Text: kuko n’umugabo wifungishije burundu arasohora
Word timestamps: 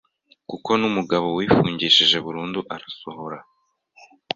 kuko 0.49 0.69
n’umugabo 0.79 1.27
wifungishije 1.39 2.17
burundu 2.25 2.59
arasohora 2.75 3.37